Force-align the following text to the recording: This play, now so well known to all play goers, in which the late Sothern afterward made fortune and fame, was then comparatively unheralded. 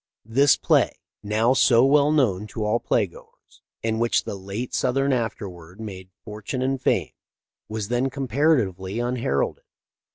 This 0.25 0.57
play, 0.57 0.95
now 1.21 1.53
so 1.53 1.85
well 1.85 2.11
known 2.11 2.47
to 2.47 2.65
all 2.65 2.79
play 2.79 3.05
goers, 3.05 3.61
in 3.83 3.99
which 3.99 4.23
the 4.23 4.33
late 4.33 4.73
Sothern 4.73 5.13
afterward 5.13 5.79
made 5.79 6.09
fortune 6.25 6.63
and 6.63 6.81
fame, 6.81 7.13
was 7.69 7.89
then 7.89 8.09
comparatively 8.09 8.97
unheralded. 8.99 9.63